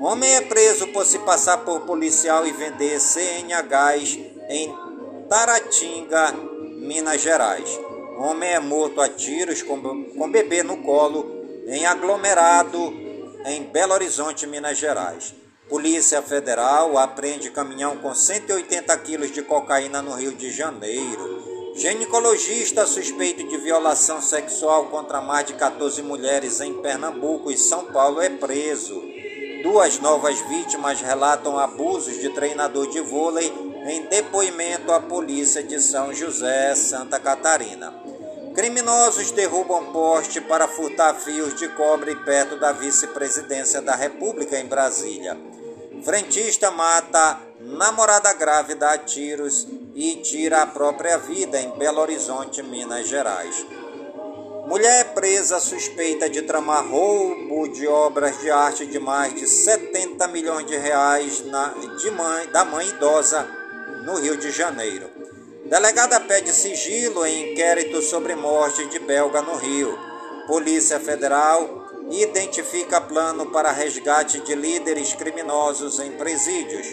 [0.00, 4.18] Homem é preso por se passar por policial e vender CNHs
[4.48, 4.74] em
[5.28, 6.32] Taratinga,
[6.78, 7.78] Minas Gerais.
[8.18, 11.30] Homem é morto a tiros com bebê no colo
[11.66, 12.92] em aglomerado
[13.46, 15.34] em Belo Horizonte, Minas Gerais.
[15.70, 21.72] Polícia Federal apreende caminhão com 180 quilos de cocaína no Rio de Janeiro.
[21.76, 28.20] Ginecologista suspeito de violação sexual contra mais de 14 mulheres em Pernambuco e São Paulo
[28.20, 29.00] é preso.
[29.62, 33.46] Duas novas vítimas relatam abusos de treinador de vôlei
[33.86, 37.94] em depoimento à polícia de São José, Santa Catarina.
[38.56, 45.38] Criminosos derrubam poste para furtar fios de cobre perto da vice-presidência da República em Brasília.
[46.02, 53.06] Frentista mata namorada grávida a tiros e tira a própria vida em Belo Horizonte, Minas
[53.06, 53.66] Gerais.
[54.66, 60.26] Mulher é presa suspeita de tramar roubo de obras de arte de mais de 70
[60.28, 63.46] milhões de reais na, de mãe, da mãe idosa
[64.04, 65.10] no Rio de Janeiro.
[65.66, 69.98] Delegada pede sigilo em inquérito sobre morte de belga no Rio.
[70.46, 71.79] Polícia Federal
[72.10, 76.86] identifica plano para resgate de líderes criminosos em presídios.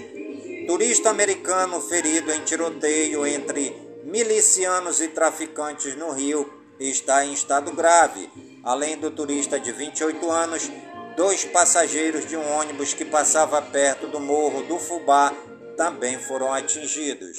[0.68, 6.48] Turista americano ferido em tiroteio entre milicianos e traficantes no Rio
[6.80, 8.30] está em estado grave.
[8.64, 10.70] Além do turista de 28 anos,
[11.16, 15.34] dois passageiros de um ônibus que passava perto do morro do Fubá
[15.76, 17.38] também foram atingidos.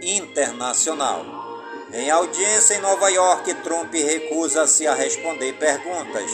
[0.00, 1.41] Internacional.
[1.92, 6.30] Em audiência em Nova York, Trump recusa-se a responder perguntas.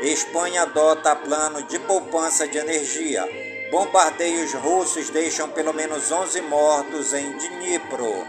[0.00, 3.22] Espanha adota plano de poupança de energia.
[3.70, 8.26] Bombardeios russos deixam pelo menos 11 mortos em Dnipro.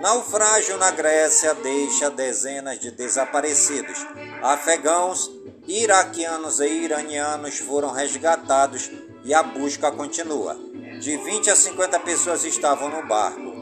[0.00, 4.06] Naufrágio na Grécia deixa dezenas de desaparecidos.
[4.40, 5.28] Afegãos,
[5.66, 8.88] iraquianos e iranianos foram resgatados
[9.24, 10.56] e a busca continua.
[11.00, 13.57] De 20 a 50 pessoas estavam no barco.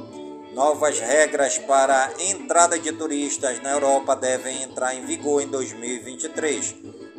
[0.56, 6.74] Novas regras para entrada de turistas na Europa devem entrar em vigor em 2023.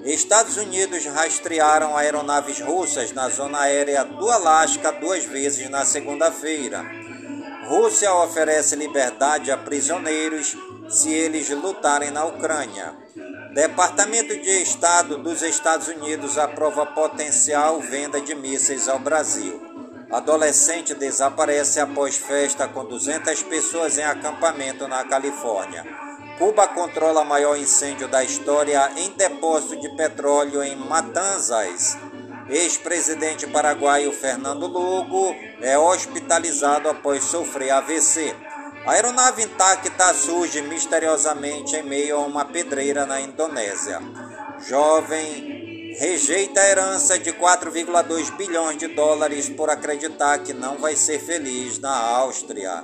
[0.06, 6.84] Estados Unidos rastrearam aeronaves russas na zona aérea do Alasca duas vezes na segunda-feira.
[7.68, 10.58] Rússia oferece liberdade a prisioneiros
[10.90, 12.96] se eles lutarem na Ucrânia.
[13.54, 19.67] Departamento de Estado dos Estados Unidos aprova potencial venda de mísseis ao Brasil.
[20.10, 25.86] Adolescente desaparece após festa com 200 pessoas em acampamento na Califórnia.
[26.38, 31.98] Cuba controla maior incêndio da história em depósito de petróleo em Matanzas.
[32.50, 38.34] Ex-presidente paraguaio Fernando Lugo é hospitalizado após sofrer AVC.
[38.86, 44.00] A aeronave intacta surge misteriosamente em meio a uma pedreira na Indonésia.
[44.66, 45.67] Jovem
[45.98, 51.80] rejeita a herança de 4,2 bilhões de dólares por acreditar que não vai ser feliz
[51.80, 52.84] na Áustria.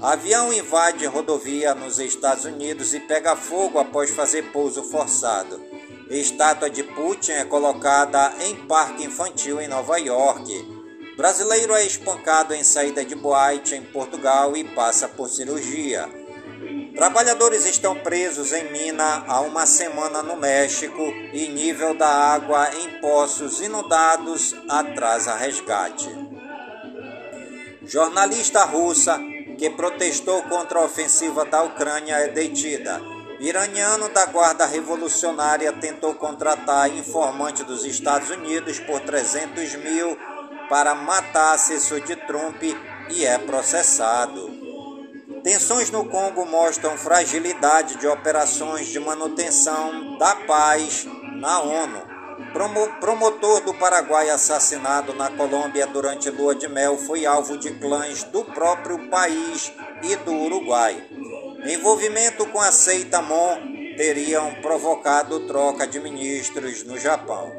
[0.00, 5.60] Avião invade rodovia nos Estados Unidos e pega fogo após fazer pouso forçado.
[6.08, 10.78] Estátua de Putin é colocada em parque infantil em Nova York.
[11.16, 16.08] Brasileiro é espancado em saída de boate em Portugal e passa por cirurgia.
[16.94, 23.00] Trabalhadores estão presos em mina há uma semana no México e nível da água em
[23.00, 26.08] poços inundados atrasa resgate.
[27.84, 29.18] Jornalista russa
[29.56, 33.00] que protestou contra a ofensiva da Ucrânia é detida.
[33.40, 40.18] Iraniano da Guarda Revolucionária tentou contratar informante dos Estados Unidos por 300 mil
[40.68, 42.62] para matar assessor de Trump
[43.10, 44.57] e é processado.
[45.48, 51.06] Tensões no Congo mostram fragilidade de operações de manutenção da paz
[51.40, 52.02] na ONU.
[52.52, 58.24] Promo promotor do Paraguai assassinado na Colômbia durante lua de mel foi alvo de clãs
[58.24, 59.72] do próprio país
[60.02, 61.02] e do Uruguai.
[61.64, 63.56] Envolvimento com a seita Mon
[63.96, 67.50] teriam provocado troca de ministros no Japão.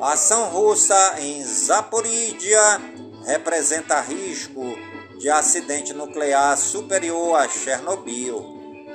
[0.00, 2.80] A ação russa em Zaporídia
[3.26, 4.91] representa risco
[5.22, 8.44] de acidente nuclear superior a Chernobyl.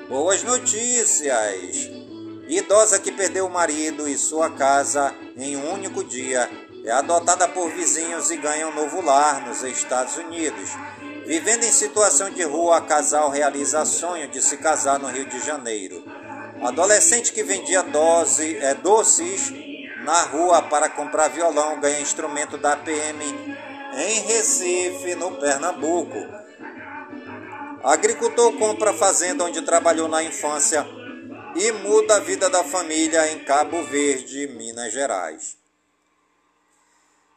[0.09, 1.89] Boas notícias!
[2.49, 6.49] Idosa que perdeu o marido e sua casa em um único dia
[6.83, 10.69] é adotada por vizinhos e ganha um novo lar nos Estados Unidos.
[11.25, 16.03] Vivendo em situação de rua, casal realiza sonho de se casar no Rio de Janeiro.
[16.61, 19.53] Adolescente que vendia dose, é, doces
[20.03, 23.55] na rua para comprar violão ganha instrumento da PM
[23.93, 26.17] em Recife, no Pernambuco.
[27.83, 30.85] Agricultor compra fazenda onde trabalhou na infância
[31.55, 35.57] e muda a vida da família em Cabo Verde, Minas Gerais.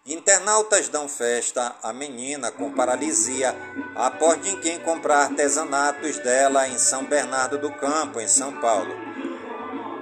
[0.07, 3.55] Internautas dão festa à menina com paralisia
[3.95, 9.10] após ninguém comprar artesanatos dela em São Bernardo do Campo, em São Paulo.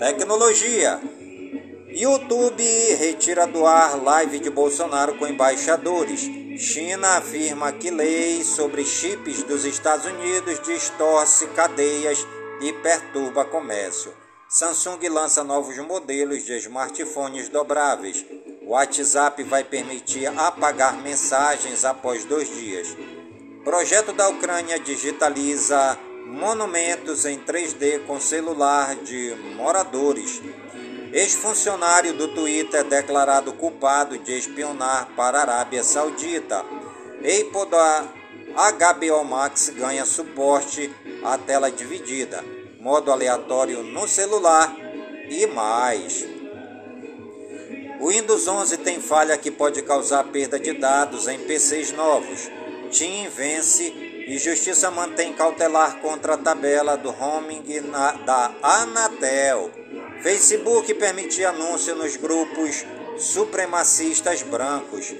[0.00, 1.00] Tecnologia.
[1.88, 2.64] YouTube
[2.96, 6.28] retira do ar live de Bolsonaro com embaixadores.
[6.58, 12.26] China afirma que lei sobre chips dos Estados Unidos distorce cadeias
[12.60, 14.17] e perturba comércio.
[14.50, 18.24] Samsung lança novos modelos de smartphones dobráveis.
[18.62, 22.96] WhatsApp vai permitir apagar mensagens após dois dias.
[23.62, 30.40] Projeto da Ucrânia digitaliza monumentos em 3D com celular de moradores.
[31.12, 36.64] Ex-funcionário do Twitter é declarado culpado de espionar para a Arábia Saudita.
[37.18, 38.08] Apple da
[38.56, 40.90] HBO Max ganha suporte
[41.22, 42.42] à tela dividida,
[42.88, 44.74] modo aleatório no celular
[45.28, 46.24] e mais.
[48.00, 52.50] O Windows 11 tem falha que pode causar perda de dados em PCs novos.
[52.90, 53.92] TIM vence
[54.26, 57.62] e Justiça mantém cautelar contra a tabela do roaming
[58.24, 59.70] da Anatel.
[60.22, 62.86] Facebook permite anúncio nos grupos
[63.18, 65.14] supremacistas brancos.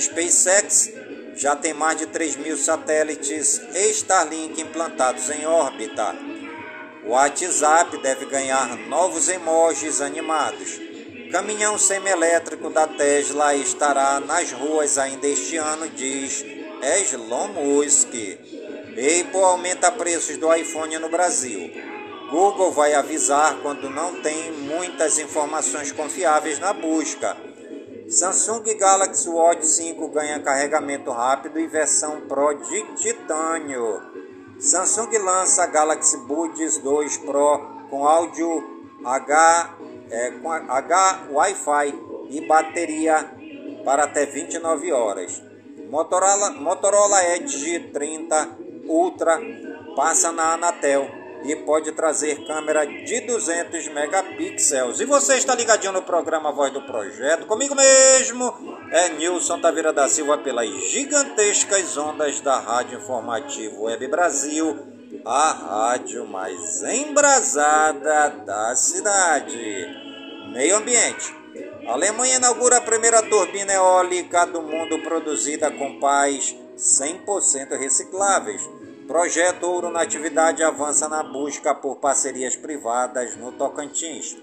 [0.00, 0.90] SpaceX
[1.34, 6.16] já tem mais de 3 mil satélites Starlink implantados em órbita.
[7.04, 10.80] O WhatsApp deve ganhar novos emojis animados.
[11.32, 16.44] Caminhão semi-elétrico da Tesla estará nas ruas ainda este ano, diz
[16.82, 18.12] Elon Musk.
[18.92, 21.70] Apple aumenta preços do iPhone no Brasil.
[22.30, 27.36] Google vai avisar quando não tem muitas informações confiáveis na busca.
[28.08, 34.11] Samsung Galaxy Watch 5 ganha carregamento rápido e versão Pro de titânio.
[34.62, 37.58] Samsung lança Galaxy Buds 2 Pro
[37.90, 38.62] com áudio
[39.04, 39.74] H,
[40.08, 41.94] é, com H Wi-Fi
[42.30, 43.28] e bateria
[43.84, 45.42] para até 29 horas.
[45.90, 48.56] Motorola, Motorola Edge 30
[48.86, 49.40] Ultra
[49.96, 51.10] passa na Anatel
[51.44, 55.00] e pode trazer câmera de 200 megapixels.
[55.00, 58.54] E você está ligadinho no programa Voz do Projeto, comigo mesmo,
[58.90, 64.78] é Nilson Taveira da Silva, pelas gigantescas ondas da Rádio Informativo Web Brasil,
[65.24, 69.86] a rádio mais embrasada da cidade.
[70.52, 71.34] Meio Ambiente.
[71.86, 78.62] A Alemanha inaugura a primeira turbina eólica do mundo produzida com pás 100% recicláveis.
[79.06, 84.36] Projeto Ouro na Atividade avança na busca por parcerias privadas no Tocantins.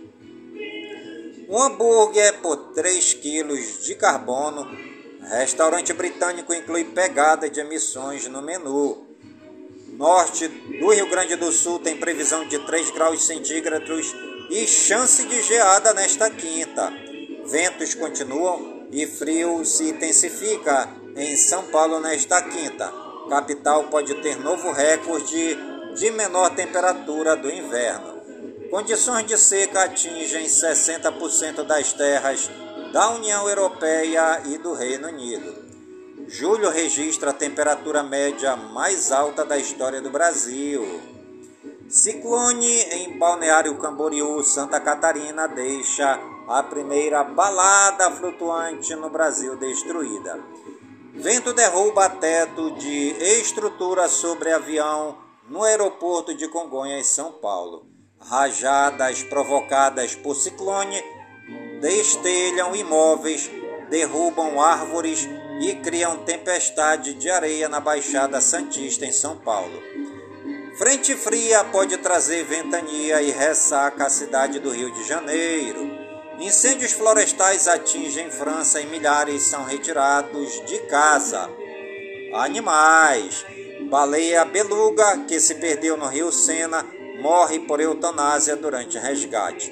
[1.47, 4.69] Um hambúrguer por 3 quilos de carbono.
[5.21, 9.07] Restaurante britânico inclui pegada de emissões no menu.
[9.93, 14.13] Norte do Rio Grande do Sul tem previsão de 3 graus centígrados
[14.49, 16.91] e chance de geada nesta quinta.
[17.45, 23.08] Ventos continuam e frio se intensifica em São Paulo nesta quinta.
[23.29, 25.57] Capital pode ter novo recorde
[25.95, 28.19] de menor temperatura do inverno.
[28.71, 32.49] Condições de seca atingem 60% das terras
[32.91, 35.69] da União Europeia e do Reino Unido.
[36.27, 40.83] Julho registra a temperatura média mais alta da história do Brasil.
[41.87, 50.39] Ciclone em Balneário Camboriú, Santa Catarina, deixa a primeira balada flutuante no Brasil destruída.
[51.13, 57.87] Vento derruba teto de estrutura sobre avião no aeroporto de Congonhas, São Paulo.
[58.19, 61.01] Rajadas provocadas por ciclone
[61.81, 63.49] destelham imóveis,
[63.89, 65.27] derrubam árvores
[65.61, 69.81] e criam tempestade de areia na Baixada Santista, em São Paulo.
[70.77, 75.98] Frente fria pode trazer ventania e ressaca à cidade do Rio de Janeiro.
[76.39, 81.49] Incêndios florestais atingem França e milhares são retirados de casa.
[82.33, 83.45] Animais.
[83.89, 86.85] Baleia beluga, que se perdeu no Rio Sena,
[87.21, 89.69] morre por eutanásia durante resgate.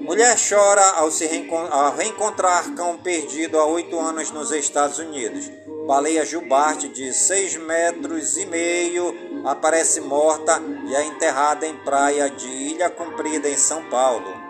[0.00, 5.50] Mulher chora ao se reencontrar cão perdido há oito anos nos Estados Unidos.
[5.86, 9.14] Baleia jubarte de seis metros e meio
[9.44, 14.41] aparece morta e é enterrada em praia de Ilha Comprida, em São Paulo.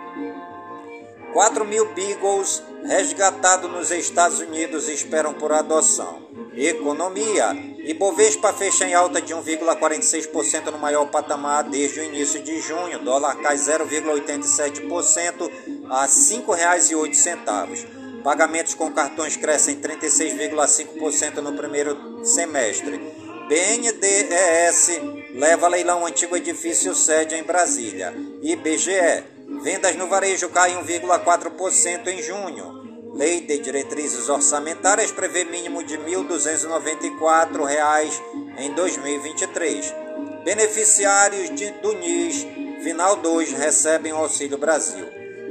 [1.33, 6.23] 4 mil beagles resgatados nos Estados Unidos esperam por adoção.
[6.55, 7.51] Economia.
[7.83, 12.99] Ibovespa fecha em alta de 1,46% no maior patamar desde o início de junho.
[12.99, 15.51] Dólar cai 0,87%
[15.89, 18.21] a R$ 5,08.
[18.23, 23.01] Pagamentos com cartões crescem 36,5% no primeiro semestre.
[23.49, 25.01] BNDES
[25.33, 28.13] leva leilão antigo edifício sede em Brasília.
[28.41, 29.32] IBGE.
[29.63, 32.83] Vendas no varejo caem 1,4% em junho.
[33.13, 38.21] Lei de Diretrizes Orçamentárias prevê mínimo de R$ 1.294
[38.57, 39.95] em 2023.
[40.43, 42.45] Beneficiários de, do NIS
[42.83, 45.05] Final 2 recebem o Auxílio Brasil.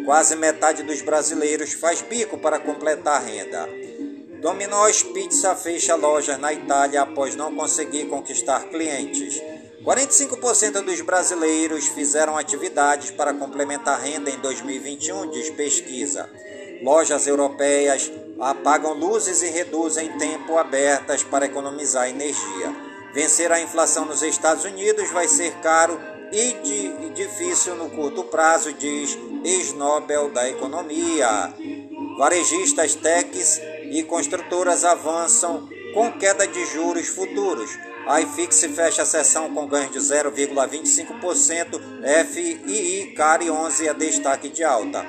[0.04, 3.66] Quase metade dos brasileiros faz bico para completar a renda.
[4.42, 9.42] Domino's Pizza fecha lojas na Itália após não conseguir conquistar clientes.
[9.84, 16.30] 45% dos brasileiros fizeram atividades para complementar renda em 2021, diz pesquisa.
[16.82, 18.10] Lojas europeias
[18.40, 22.92] apagam luzes e reduzem tempo abertas para economizar energia.
[23.12, 26.00] Vencer a inflação nos Estados Unidos vai ser caro
[26.32, 31.52] e, difícil no curto prazo, diz ex-Nobel da Economia.
[32.18, 33.60] Varejistas, techs
[33.90, 37.70] e construtoras avançam com queda de juros futuros.
[38.06, 41.80] A iFix fecha a sessão com ganho de 0,25%,
[42.26, 45.06] FII Cari 11 é destaque de alta.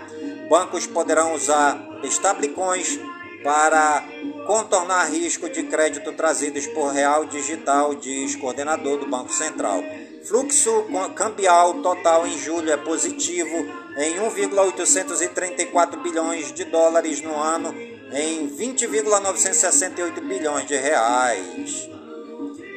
[0.47, 2.99] Bancos poderão usar stablecoins
[3.43, 4.03] para
[4.45, 9.83] contornar risco de crédito trazidos por real digital, diz coordenador do Banco Central.
[10.23, 13.57] Fluxo cambial total em julho é positivo
[13.97, 17.73] em 1,834 bilhões de dólares no ano,
[18.13, 21.89] em 20,968 bilhões de reais.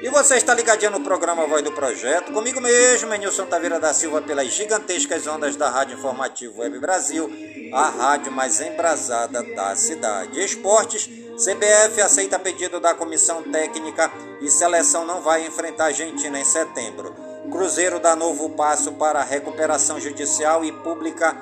[0.03, 4.23] E você está ligadinho no programa Voz do Projeto, comigo mesmo, Nilson Taveira da Silva,
[4.23, 7.31] pelas gigantescas ondas da Rádio Informativo Web Brasil,
[7.73, 10.39] a rádio mais embrasada da cidade.
[10.39, 16.45] Esportes, CBF aceita pedido da comissão técnica e seleção não vai enfrentar a Argentina em
[16.45, 17.15] setembro.
[17.51, 21.37] Cruzeiro dá novo passo para recuperação judicial e publica,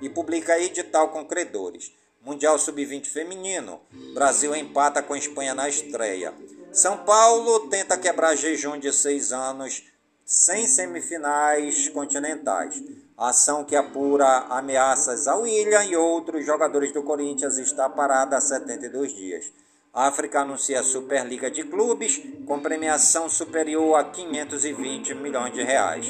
[0.00, 1.99] e publica edital com credores.
[2.22, 3.80] Mundial Sub-20 feminino.
[4.12, 6.34] Brasil empata com Espanha na estreia.
[6.70, 9.82] São Paulo tenta quebrar jejum de seis anos
[10.22, 12.82] sem semifinais continentais.
[13.16, 19.14] Ação que apura ameaças ao William e outros jogadores do Corinthians está parada há 72
[19.14, 19.50] dias.
[19.92, 26.06] África anuncia a Superliga de Clubes com premiação superior a 520 milhões de reais.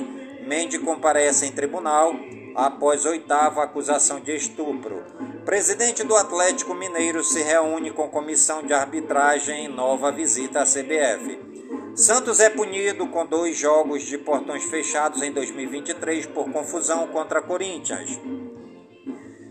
[0.47, 2.13] Mendes comparece em tribunal
[2.57, 5.30] após oitava acusação de estupro.
[5.51, 11.41] Presidente do Atlético Mineiro se reúne com comissão de arbitragem em nova visita à CBF.
[11.97, 18.17] Santos é punido com dois jogos de portões fechados em 2023 por confusão contra Corinthians.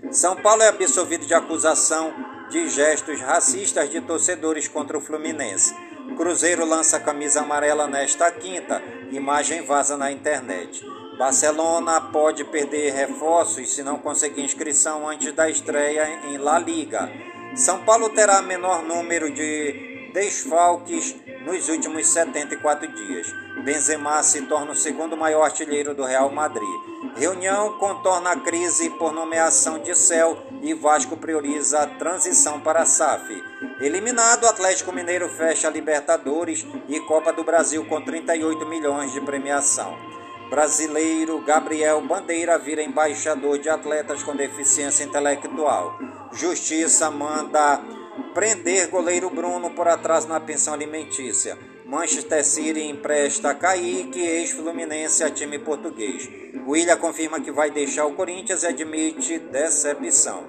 [0.09, 2.13] São Paulo é absolvido de acusação
[2.49, 5.75] de gestos racistas de torcedores contra o Fluminense.
[6.15, 8.81] Cruzeiro lança camisa amarela nesta quinta.
[9.11, 10.81] Imagem vaza na internet.
[11.19, 17.11] Barcelona pode perder reforços se não conseguir inscrição antes da estreia em La Liga.
[17.57, 21.13] São Paulo terá menor número de desfalques
[21.45, 23.27] nos últimos 74 dias.
[23.65, 26.69] Benzema se torna o segundo maior artilheiro do Real Madrid.
[27.17, 32.85] Reunião contorna a crise por nomeação de Céu e Vasco prioriza a transição para a
[32.85, 33.43] SAF.
[33.81, 40.08] Eliminado, Atlético Mineiro fecha Libertadores e Copa do Brasil com 38 milhões de premiação.
[40.49, 45.99] Brasileiro Gabriel Bandeira vira embaixador de atletas com deficiência intelectual.
[46.33, 47.79] Justiça manda
[48.33, 51.55] prender goleiro Bruno por atraso na pensão alimentícia.
[51.85, 56.27] Manchester City empresta Kaique, ex-fluminense, a time português.
[56.67, 60.43] William confirma que vai deixar o Corinthians e admite decepção.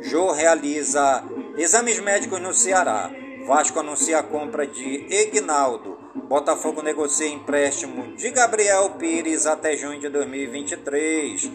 [0.00, 1.24] Jô realiza
[1.56, 3.10] exames médicos no Ceará.
[3.46, 5.93] Vasco anuncia a compra de Egnaldo.
[6.14, 11.50] Botafogo negocia empréstimo de Gabriel Pires até junho de 2023.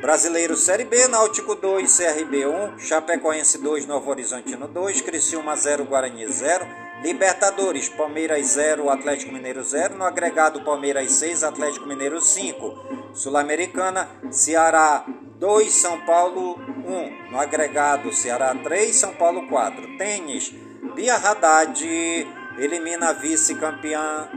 [0.00, 6.26] Brasileiro Série B, Náutico 2, CRB 1, Chapecoense 2, Novo Horizontino 2, Criciúma 0, Guarani
[6.26, 6.66] 0,
[7.02, 13.14] Libertadores, Palmeiras 0, Atlético Mineiro 0, no agregado Palmeiras 6, Atlético Mineiro 5.
[13.14, 15.06] Sul-Americana, Ceará
[15.38, 19.96] 2, São Paulo 1, no agregado Ceará 3, São Paulo 4.
[19.96, 20.52] Tênis,
[20.94, 22.26] Bia Haddad
[22.58, 24.28] elimina a vice-campeã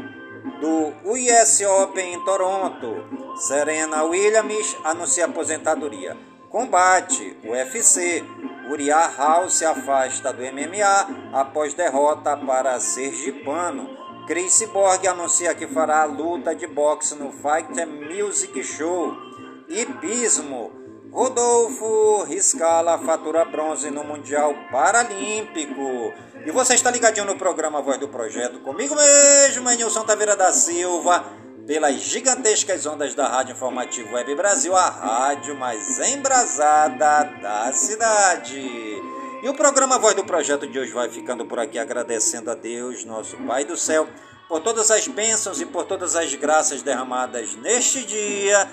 [0.60, 3.38] do US Open em Toronto.
[3.38, 6.18] Serena Williams anuncia aposentadoria.
[6.50, 8.24] Combate, UFC.
[8.70, 13.90] Uriah Hall se afasta do MMA após derrota para Sergipano.
[14.28, 19.16] Chris Borg anuncia que fará luta de boxe no Fight Music Show.
[19.68, 20.72] Hipismo.
[21.12, 26.14] Rodolfo Riscala fatura bronze no Mundial Paralímpico.
[26.46, 31.26] E você está ligadinho no programa Voz do Projeto comigo mesmo, Nilson Taveira da Silva,
[31.68, 38.60] pelas gigantescas ondas da Rádio Informativo Web Brasil, a rádio mais embrasada da cidade.
[39.44, 43.04] E o programa Voz do Projeto de hoje vai ficando por aqui agradecendo a Deus,
[43.04, 44.08] nosso Pai do Céu,
[44.48, 48.68] por todas as bênçãos e por todas as graças derramadas neste dia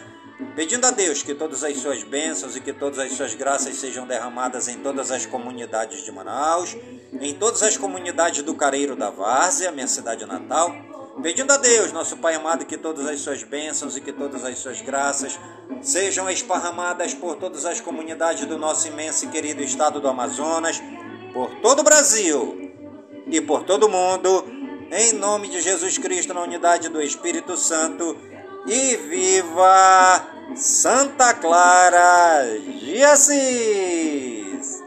[0.54, 4.06] pedindo a Deus que todas as suas bênçãos e que todas as suas graças sejam
[4.06, 6.76] derramadas em todas as comunidades de Manaus,
[7.20, 10.74] em todas as comunidades do Careiro da Várzea, minha cidade natal,
[11.22, 14.58] pedindo a Deus, nosso Pai amado, que todas as suas bênçãos e que todas as
[14.58, 15.38] suas graças
[15.80, 20.82] sejam esparramadas por todas as comunidades do nosso imenso e querido estado do Amazonas,
[21.32, 22.72] por todo o Brasil
[23.26, 24.44] e por todo o mundo,
[24.92, 28.16] em nome de Jesus Cristo, na unidade do Espírito Santo
[28.68, 30.22] e viva
[30.54, 34.82] Santa Clara de Assis!